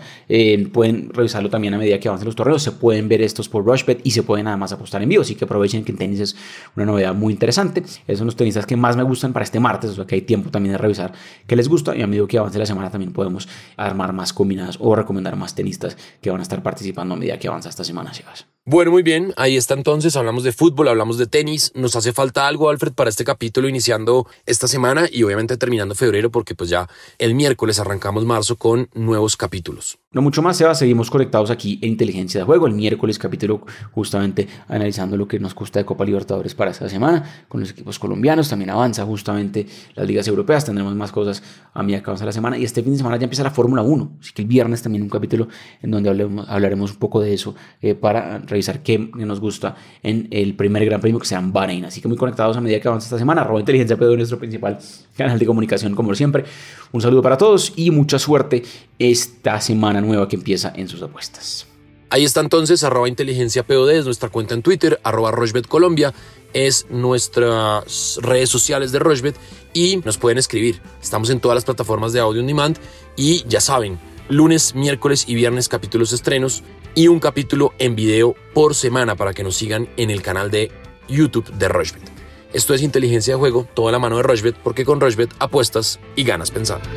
pueden 0.71 1.09
revisarlo 1.11 1.49
también 1.49 1.73
a 1.73 1.79
medida 1.79 1.99
que 1.99 2.09
avancen 2.09 2.27
los 2.27 2.35
torneos. 2.35 2.61
Se 2.61 2.73
pueden 2.73 3.06
ver 3.07 3.21
estos 3.21 3.49
por 3.49 3.65
Rushbet 3.65 4.01
y 4.03 4.11
se 4.11 4.23
pueden 4.23 4.47
además 4.47 4.71
apostar 4.71 5.01
en 5.01 5.09
vivo. 5.09 5.21
Así 5.21 5.35
que 5.35 5.45
aprovechen 5.45 5.83
que 5.83 5.91
el 5.91 5.97
tenis 5.97 6.19
es 6.19 6.35
una 6.75 6.85
novedad 6.85 7.13
muy 7.13 7.33
interesante. 7.33 7.81
Esos 7.81 8.19
son 8.19 8.27
los 8.27 8.35
tenistas 8.35 8.65
que 8.65 8.75
más 8.75 8.95
me 8.95 9.03
gustan 9.03 9.33
para 9.33 9.43
este 9.43 9.59
martes, 9.59 9.91
o 9.91 9.95
sea 9.95 10.05
que 10.05 10.15
hay 10.15 10.21
tiempo 10.21 10.49
también 10.49 10.73
de 10.73 10.77
revisar 10.77 11.13
qué 11.45 11.55
les 11.55 11.67
gusta 11.67 11.95
y 11.95 12.01
a 12.01 12.07
medida 12.07 12.27
que 12.27 12.37
avance 12.37 12.59
la 12.59 12.65
semana 12.65 12.89
también 12.89 13.13
podemos 13.13 13.47
armar 13.75 14.13
más 14.13 14.33
combinadas 14.33 14.77
o 14.79 14.95
recomendar 14.95 15.35
más 15.35 15.55
tenistas 15.55 15.97
que 16.21 16.29
van 16.29 16.39
a 16.39 16.43
estar 16.43 16.61
participando 16.63 17.13
a 17.13 17.17
medida 17.17 17.37
que 17.37 17.47
avanza 17.47 17.69
esta 17.69 17.83
semana, 17.83 18.11
chicas. 18.11 18.56
Bueno, 18.69 18.91
muy 18.91 19.01
bien, 19.01 19.33
ahí 19.37 19.55
está 19.55 19.75
entonces, 19.75 20.17
hablamos 20.17 20.43
de 20.43 20.51
fútbol, 20.51 20.89
hablamos 20.89 21.17
de 21.17 21.25
tenis, 21.25 21.71
nos 21.73 21.95
hace 21.95 22.11
falta 22.11 22.49
algo, 22.49 22.69
Alfred, 22.69 22.91
para 22.91 23.09
este 23.09 23.23
capítulo 23.23 23.69
iniciando 23.69 24.27
esta 24.45 24.67
semana 24.67 25.05
y 25.09 25.23
obviamente 25.23 25.55
terminando 25.55 25.95
febrero 25.95 26.31
porque 26.31 26.53
pues 26.53 26.69
ya 26.69 26.89
el 27.17 27.33
miércoles 27.33 27.79
arrancamos 27.79 28.25
marzo 28.25 28.57
con 28.57 28.89
nuevos 28.93 29.37
capítulos. 29.37 29.99
No 30.11 30.21
mucho 30.21 30.41
más, 30.41 30.57
Seba, 30.57 30.75
seguimos 30.75 31.09
conectados 31.09 31.49
aquí 31.49 31.79
en 31.81 31.91
Inteligencia 31.91 32.41
de 32.41 32.45
Juego, 32.45 32.67
el 32.67 32.73
miércoles 32.73 33.17
capítulo 33.17 33.61
justamente 33.93 34.49
analizando 34.67 35.15
lo 35.15 35.29
que 35.29 35.39
nos 35.39 35.55
gusta 35.55 35.79
de 35.79 35.85
Copa 35.85 36.03
Libertadores 36.03 36.53
para 36.53 36.71
esta 36.71 36.89
semana, 36.89 37.45
con 37.47 37.61
los 37.61 37.69
equipos 37.69 37.97
colombianos, 37.99 38.49
también 38.49 38.71
avanza 38.71 39.05
justamente 39.05 39.65
las 39.95 40.05
ligas 40.05 40.27
europeas, 40.27 40.65
tendremos 40.65 40.93
más 40.93 41.13
cosas 41.13 41.41
a 41.73 41.85
que 41.85 41.95
avanza 41.95 42.25
la 42.25 42.33
semana 42.33 42.57
y 42.57 42.65
este 42.65 42.83
fin 42.83 42.93
de 42.93 42.97
semana 42.97 43.15
ya 43.15 43.23
empieza 43.23 43.43
la 43.43 43.51
Fórmula 43.51 43.81
1, 43.81 44.17
así 44.19 44.33
que 44.33 44.41
el 44.41 44.47
viernes 44.47 44.81
también 44.81 45.03
un 45.03 45.09
capítulo 45.09 45.47
en 45.81 45.91
donde 45.91 46.09
hablaremos 46.49 46.91
un 46.91 46.97
poco 46.97 47.21
de 47.21 47.33
eso 47.33 47.55
eh, 47.81 47.93
para 47.93 48.41
revisar 48.57 48.83
qué 48.83 48.97
nos 48.97 49.39
gusta 49.39 49.75
en 50.03 50.27
el 50.31 50.55
primer 50.55 50.83
Gran 50.85 50.99
Premio 50.99 51.19
que 51.19 51.25
sea 51.25 51.39
en 51.39 51.53
Bahrein. 51.53 51.85
Así 51.85 52.01
que 52.01 52.07
muy 52.07 52.17
conectados 52.17 52.57
a 52.57 52.61
medida 52.61 52.79
que 52.79 52.87
avanza 52.87 53.05
esta 53.05 53.17
semana. 53.17 53.41
Arroba 53.41 53.59
Inteligencia 53.59 53.97
Pedro, 53.97 54.15
nuestro 54.15 54.39
principal 54.39 54.79
canal 55.15 55.39
de 55.39 55.45
comunicación, 55.45 55.95
como 55.95 56.13
siempre. 56.15 56.45
Un 56.91 57.01
saludo 57.01 57.21
para 57.21 57.37
todos 57.37 57.73
y 57.75 57.91
mucha 57.91 58.19
suerte 58.19 58.63
esta 58.99 59.61
semana 59.61 60.01
nueva 60.01 60.27
que 60.27 60.35
empieza 60.35 60.73
en 60.75 60.87
sus 60.87 61.01
apuestas. 61.01 61.67
Ahí 62.09 62.23
está 62.23 62.39
entonces, 62.39 62.83
arroba 62.85 63.09
inteligencia 63.09 63.63
POD, 63.63 63.91
es 63.91 64.05
nuestra 64.05 64.29
cuenta 64.29 64.53
en 64.53 64.61
Twitter, 64.61 64.97
arroba 65.03 65.31
Rochbet 65.31 65.67
Colombia, 65.67 66.13
es 66.53 66.85
nuestras 66.89 68.17
redes 68.21 68.47
sociales 68.47 68.93
de 68.93 68.99
Rochbet 68.99 69.35
y 69.73 69.97
nos 70.05 70.17
pueden 70.17 70.37
escribir. 70.37 70.81
Estamos 71.01 71.29
en 71.29 71.41
todas 71.41 71.55
las 71.55 71.65
plataformas 71.65 72.13
de 72.13 72.21
audio 72.21 72.39
on 72.39 72.47
demand 72.47 72.77
y 73.17 73.43
ya 73.49 73.59
saben, 73.59 73.99
lunes, 74.29 74.73
miércoles 74.73 75.25
y 75.27 75.35
viernes 75.35 75.67
capítulos 75.67 76.13
estrenos 76.13 76.63
y 76.97 77.09
un 77.09 77.19
capítulo 77.19 77.75
en 77.77 77.95
video 77.95 78.33
por 78.55 78.73
semana 78.73 79.15
para 79.15 79.35
que 79.35 79.43
nos 79.43 79.55
sigan 79.55 79.87
en 79.97 80.09
el 80.09 80.23
canal 80.23 80.49
de 80.49 80.71
YouTube 81.07 81.47
de 81.53 81.69
Rochbet. 81.69 82.01
Esto 82.53 82.73
es 82.73 82.81
inteligencia 82.81 83.35
de 83.35 83.39
juego, 83.39 83.67
toda 83.75 83.91
la 83.91 83.99
mano 83.99 84.17
de 84.17 84.23
Rochbet, 84.23 84.55
porque 84.63 84.83
con 84.83 84.99
Rochbet 84.99 85.29
apuestas 85.37 85.99
y 86.15 86.23
ganas 86.23 86.49
pensando. 86.49 86.89